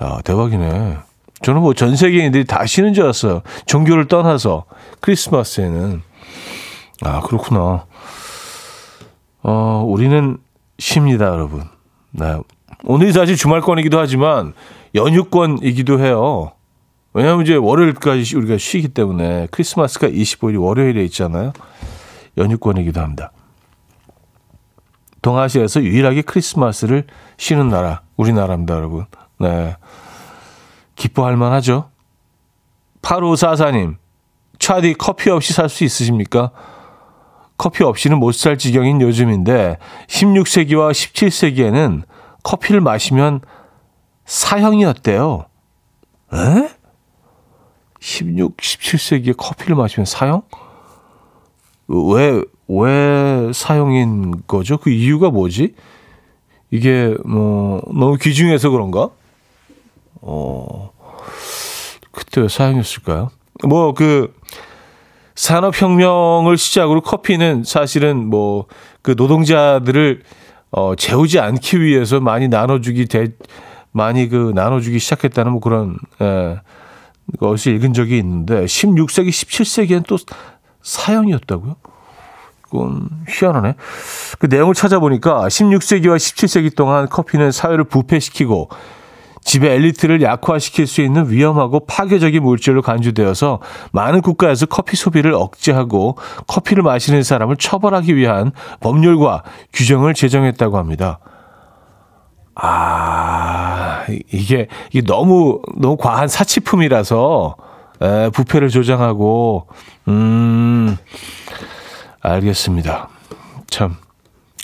[0.02, 0.98] 야, 대박이네.
[1.42, 3.42] 저는 뭐 전 세계인들이 다 쉬는 줄 알았어요.
[3.66, 4.64] 종교를 떠나서
[5.00, 6.02] 크리스마스에는
[7.02, 7.86] 아 그렇구나.
[9.42, 10.38] 어 우리는
[10.78, 11.64] 쉽니다, 여러분.
[12.10, 12.36] 네.
[12.84, 14.54] 오늘이 사실 주말권이기도 하지만
[14.94, 16.52] 연휴권이기도 해요.
[17.12, 21.52] 왜냐하면 이제 월요일까지 우리가 쉬기 때문에 크리스마스가 25일이 월요일에 있잖아요.
[22.36, 23.32] 연휴권이기도 합니다.
[25.22, 27.04] 동아시아에서 유일하게 크리스마스를
[27.36, 29.04] 쉬는 나라, 우리나라입니다, 여러분.
[29.38, 29.76] 네.
[30.94, 31.90] 기뻐할 만하죠?
[33.02, 33.96] 8544님,
[34.61, 36.53] 차디 커피 없이 살 수 있으십니까?
[37.57, 42.03] 커피 없이는 못 살 지경인 요즘인데, 16세기와 17세기에는
[42.42, 43.40] 커피를 마시면
[44.27, 45.46] 사형이었대요.
[46.33, 46.68] 에?
[48.01, 50.42] 16, 17세기에 커피를 마시면 사형?
[51.88, 54.79] 왜, 왜 사형인 거죠?
[54.79, 55.75] 그 이유가 뭐지?
[56.70, 59.11] 이게 뭐 너무 귀중해서 그런가?
[60.23, 60.92] 어,
[62.12, 63.31] 그때 왜 사형이었을까요?
[63.68, 64.33] 뭐 그
[65.40, 68.66] 산업혁명을 시작으로 커피는 사실은 뭐
[69.03, 70.22] 그 노동자들을
[70.72, 73.29] 어, 재우지 않기 위해서 많이 나눠주기 대,
[73.92, 76.61] 많이 그 나눠주기 시작했다는 뭐 그런 예,
[77.38, 80.16] 것을 읽은 적이 있는데 16세기, 17세기엔 또
[80.83, 81.76] 사형이었다고요?
[82.62, 83.74] 그건 희한하네.
[84.38, 88.68] 그 내용을 찾아보니까 16세기와 17세기 동안 커피는 사회를 부패시키고
[89.42, 93.61] 집의 엘리트를 약화시킬 수 있는 위험하고 파괴적인 물질로 간주되어서
[93.92, 101.18] 많은 국가에서 커피 소비를 억제하고 커피를 마시는 사람을 처벌하기 위한 법률과 규정을 제정했다고 합니다.
[102.55, 107.57] 아, 이게, 이게 너무, 너무 과한 사치품이라서,
[108.03, 109.68] 에, 부패를 조장하고,
[110.09, 110.96] 음,
[112.20, 113.09] 알겠습니다.
[113.70, 113.96] 참,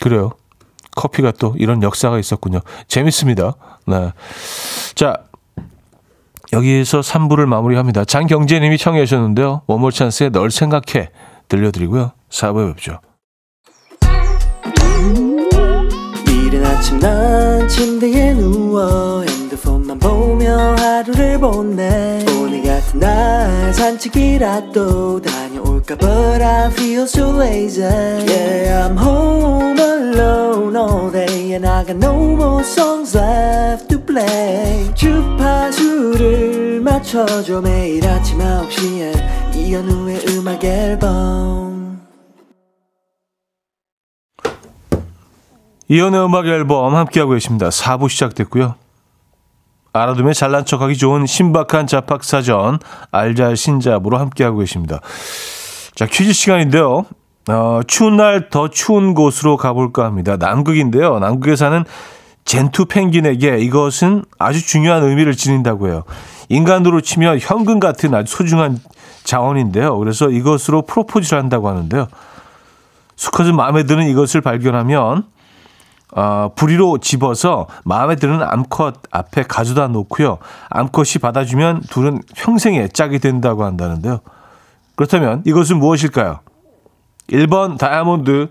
[0.01, 0.33] 그래요.
[0.97, 2.61] 커피가 또 이런 역사가 있었군요.
[2.89, 3.55] 재밌습니다.
[3.87, 4.13] 네.
[4.97, 5.19] 자,
[6.53, 8.05] 여기에서 3부를 마무리합니다.
[8.05, 9.63] 장경재님이 청해 주셨는데요.
[9.67, 11.11] 원몰 찬스의 널 생각해
[11.49, 12.13] 들려드리고요.
[12.31, 12.99] 4부에 뵙죠.
[16.29, 25.97] 이른 아침 난 침대에 누워 핸드폰만 보며 하루를 보내 오늘 같은 날 산책이라도 다녀 올까
[25.97, 32.35] But I feel so lazy Yeah I'm home alone all day And I got no
[32.35, 41.77] more songs left to play 주파수를 맞춰줘 매일 아침 9시에 이현우의 음악 앨범
[45.89, 47.69] 이연의 음악 앨범 함께하고 계십니다.
[47.69, 48.75] 4부 시작됐고요.
[49.93, 52.81] 알아두면 잘난 척하기 좋은 신박한 잡학사전
[53.13, 55.01] 알잘 신잡으로 함께하고 계십니다.
[55.97, 57.07] 자 퀴즈 시간인데요.
[57.49, 60.37] 어, 추운 날 더 추운 곳으로 가볼까 합니다.
[60.37, 61.19] 남극인데요.
[61.21, 61.85] 남극에 사는
[62.45, 66.05] 젠투 펭귄에게 이것은 아주 중요한 의미를 지닌다고 해요.
[66.51, 68.79] 인간으로 치면 현금 같은 아주 소중한
[69.25, 69.97] 자원인데요.
[69.99, 72.09] 그래서 이것으로 프로포즈를 한다고 하는데요.
[73.17, 75.25] 수컷은 마음에 드는 이것을 발견하면
[76.15, 80.39] 어, 부리로 집어서 마음에 드는 암컷 앞에 가져다 놓고요.
[80.69, 84.21] 암컷이 받아주면 둘은 평생에 짝이 된다고 한다는데요.
[84.97, 86.41] 그렇다면 이것은 무엇일까요?
[87.29, 88.51] 1번 다이아몬드,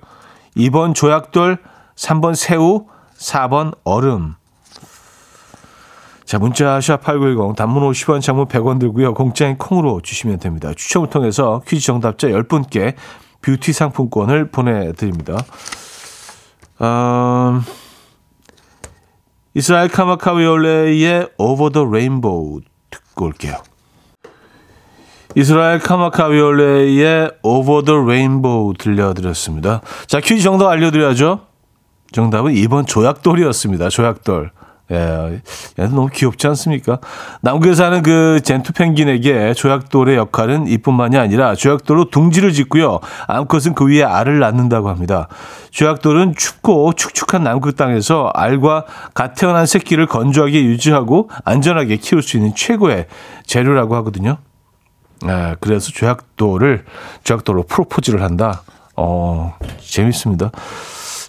[0.56, 1.60] 2번 조약돌,
[1.96, 4.36] 3번 새우, 4번 얼음.
[6.26, 9.14] 자, 문자 샵8910 단문 50원, 장문 100원 들고요.
[9.14, 10.72] 공짜인 콩으로 주시면 됩니다.
[10.76, 12.96] 추첨을 통해서 퀴즈 정답자 10분께
[13.42, 15.38] 뷰티 상품권을 보내 드립니다.
[16.82, 17.62] 음,
[19.54, 23.62] 이스라엘 카마카위올레의 Over the Rainbow 듣고 올게요.
[25.36, 29.82] 이스라엘 카마카위올레의 Over the Rainbow 들려드렸습니다.
[30.08, 31.42] 자, 퀴즈 정답 알려드려야죠.
[32.12, 33.90] 정답은 2번 조약돌이었습니다.
[33.90, 34.52] 조약돌.
[34.92, 35.42] 예,
[35.80, 37.00] 얘는 너무 귀엽지 않습니까?
[37.42, 43.00] 남극에 사는 그 젠투 펭귄에게 조약돌의 역할은 이뿐만이 아니라 조약돌로 둥지를 짓고요.
[43.28, 45.28] 암컷은 그 위에 알을 낳는다고 합니다.
[45.72, 52.54] 조약돌은 춥고 축축한 남극 땅에서 알과 갓 태어난 새끼를 건조하게 유지하고 안전하게 키울 수 있는
[52.56, 53.08] 최고의
[53.48, 54.38] 재료라고 하거든요.
[55.28, 56.86] 예, 그래서 조약돌을
[57.24, 58.62] 조약돌로 프로포즈를 한다.
[58.96, 60.52] 어, 재밌습니다.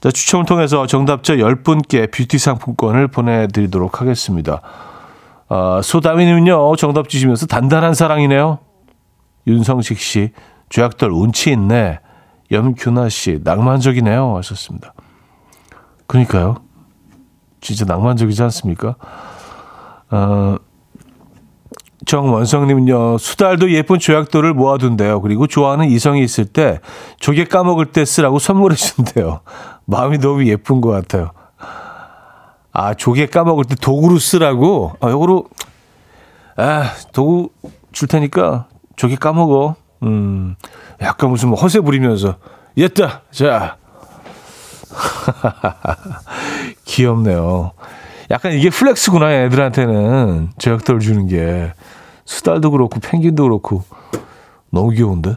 [0.00, 4.60] 자, 추첨을 통해서 정답자 10분께 뷰티 상품권을 보내드리도록 하겠습니다.
[5.48, 8.58] 아, 소다미님은요, 정답 주시면서 단단한 사랑이네요.
[9.46, 10.32] 윤성식 씨,
[10.68, 12.00] 조약돌 운치 있네.
[12.50, 14.36] 염규나 씨, 낭만적이네요.
[14.36, 14.92] 하셨습니다.
[16.06, 16.56] 그러니까요.
[17.60, 18.96] 진짜 낭만적이지 않습니까?
[20.10, 20.56] 어,
[22.06, 25.20] 정원성님은요, 수달도 예쁜 조약돌을 모아둔대요.
[25.20, 26.80] 그리고 좋아하는 이성이 있을 때
[27.18, 29.40] 조개 까먹을 때 쓰라고 선물해 준대요.
[29.84, 31.32] 마음이 너무 예쁜 것 같아요.
[32.72, 34.92] 아, 조개 까먹을 때 도구로 쓰라고?
[35.00, 35.46] 아, 요거로,
[36.56, 37.50] 아, 도구
[37.92, 39.74] 줄 테니까 저기 까먹어.
[40.02, 40.56] 음,
[41.00, 42.36] 약간 무슨 뭐 허세 부리면서,
[42.78, 43.22] 얘다!
[43.30, 43.78] 자.
[46.84, 47.72] 귀엽네요.
[48.30, 50.50] 약간 이게 플렉스구나, 애들한테는.
[50.58, 51.72] 제약돌 주는 게.
[52.26, 53.82] 수달도 그렇고, 펭귄도 그렇고.
[54.70, 55.36] 너무 귀여운데?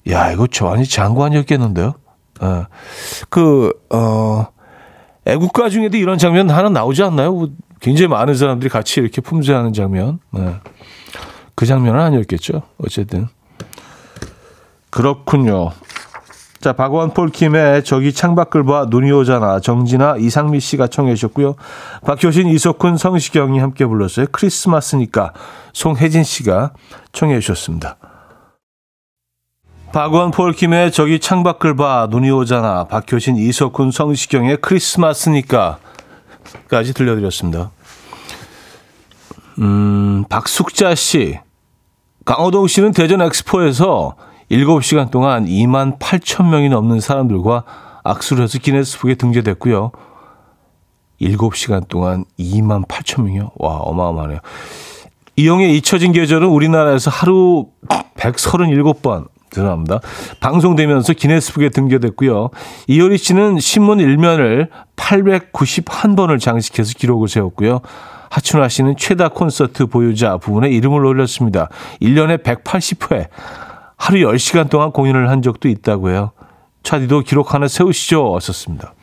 [0.10, 1.94] 야, 이거 저 완전 장관이었겠는데요.
[2.42, 2.66] 어.
[3.30, 4.48] 그, 어,
[5.26, 7.48] 애국가 중에도 이런 장면 하나 나오지 않나요?
[7.80, 10.20] 뭐 굉장히 많은 사람들이 같이 이렇게 품새하는 장면.
[10.32, 10.56] 네.
[11.56, 12.62] 그 장면은 아니었겠죠.
[12.78, 13.28] 어쨌든.
[14.90, 15.72] 그렇군요.
[16.60, 19.62] 자, 박원 폴킴의 저기 창밖을 봐 눈이 오잖아.
[19.62, 21.56] 정진아, 이상미 씨가 청해 주셨고요.
[22.06, 24.26] 박효신, 이석훈, 성시경이 함께 불렀어요.
[24.32, 25.32] 크리스마스니까
[25.72, 26.74] 송혜진 씨가
[27.14, 27.96] 청해 주셨습니다.
[29.94, 32.84] 박원 폴킴의 저기 창밖을 봐 눈이 오잖아.
[32.86, 35.80] 박효신, 이석훈, 성시경의 크리스마스니까
[36.68, 37.72] 까지 들려드렸습니다.
[39.60, 41.40] 음, 박숙자 씨.
[42.26, 44.16] 강호동 씨는 대전 엑스포에서
[44.52, 47.64] 7시간 동안 2만 8천 명이 넘는 사람들과
[48.04, 49.92] 악수를 해서 기네스북에 등재됐고요.
[51.22, 53.52] 7시간 동안 2만 8천 명이요?
[53.56, 54.40] 와, 어마어마하네요.
[55.36, 57.68] 이용의 잊혀진 계절은 우리나라에서 하루
[58.16, 60.00] 137번 죄송합니다.
[60.40, 62.50] 방송되면서 기네스북에 등재됐고요.
[62.88, 67.82] 이효리 씨는 신문 일면을 891번을 장식해서 기록을 세웠고요.
[68.30, 71.70] 하춘화 씨는 최다 콘서트 보유자 부분에 이름을 올렸습니다.
[72.02, 73.28] 1년에 180회
[73.98, 76.32] 하루 10시간 동안 공연을 한 적도 있다고 해요.
[76.84, 78.40] 차디도 기록 하나 세우시죠.
[78.40, 78.94] 썼습니다.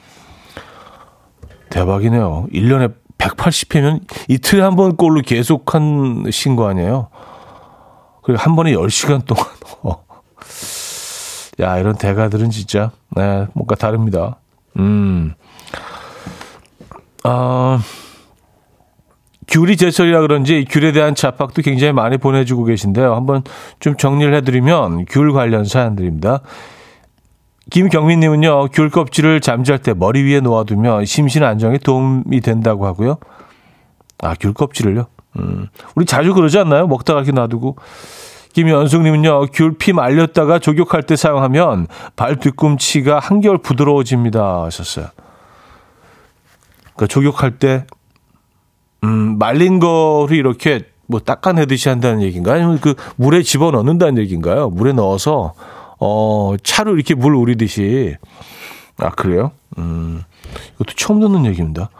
[1.70, 2.46] 대박이네요.
[2.52, 7.08] 1년에 180회면 이틀에 한 번 꼴로 계속 한신 거 아니에요?
[8.22, 9.44] 그리고 한 번에 10시간 동안.
[11.60, 14.36] 야, 이런 대가들은 진짜, 네, 뭔가 다릅니다.
[14.78, 15.34] 음.
[17.24, 17.80] 아,
[19.48, 23.14] 귤이 제철이라 그런지 귤에 대한 자박도 굉장히 많이 보내주고 계신데요.
[23.14, 23.42] 한번
[23.80, 26.40] 좀 정리를 해드리면 귤 관련 사연들입니다.
[27.70, 33.18] 김경민님은요, 귤 껍질을 잠잘 때 머리 위에 놓아두면 심신 안정에 도움이 된다고 하고요.
[34.22, 35.06] 아, 귤 껍질을요?
[35.38, 36.86] 음, 우리 자주 그러지 않나요?
[36.86, 37.76] 먹다가 이렇게 놔두고.
[38.56, 44.64] 김연숙님은요, 귤피 말렸다가 조격할 때 사용하면 발 뒤꿈치가 한결 부드러워집니다.
[44.64, 45.08] 하셨어요.
[46.94, 47.84] 그러니까 조격할 때,
[49.04, 52.54] 음, 말린 거를 이렇게 뭐 닦아내듯이 한다는 얘기인가요?
[52.54, 54.70] 아니면 그 물에 집어 넣는다는 얘기인가요?
[54.70, 55.52] 물에 넣어서,
[55.98, 58.16] 어, 차로 이렇게 물 우리듯이.
[58.96, 59.52] 아, 그래요?
[59.76, 60.22] 음,
[60.76, 61.90] 이것도 처음 듣는 얘기입니다.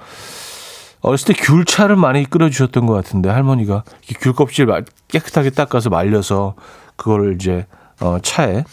[1.06, 3.84] 어렸을 때 귤차를 많이 끓여 주셨던 것 같은데 할머니가
[4.20, 4.66] 귤 껍질
[5.06, 6.56] 깨끗하게 닦아서 말려서
[6.96, 7.66] 그거를 이제
[8.00, 8.64] 어, 차에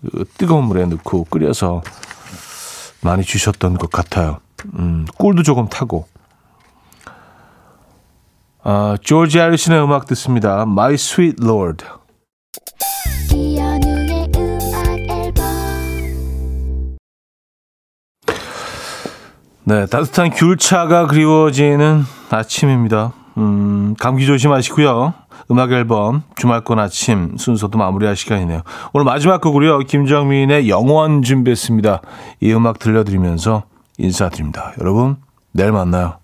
[0.00, 1.82] 그 뜨거운 물에 넣고 끓여서
[3.00, 4.38] 많이 주셨던 것 같아요.
[4.78, 6.06] 음, 꿀도 조금 타고.
[8.62, 10.62] 아, 조지 해리슨의 음악 듣습니다.
[10.62, 11.84] My Sweet Lord.
[19.64, 23.12] 네, 따뜻한 귤차가 그리워지는 아침입니다.
[23.38, 25.14] 음, 감기 조심하시고요.
[25.50, 28.62] 음악 앨범 주말권 아침 순서도 마무리할 시간이네요.
[28.92, 29.80] 오늘 마지막 곡으로요.
[29.80, 32.00] 김정민의 영원 준비했습니다.
[32.40, 33.64] 이 음악 들려드리면서
[33.98, 34.72] 인사드립니다.
[34.80, 35.16] 여러분,
[35.52, 36.19] 내일 만나요.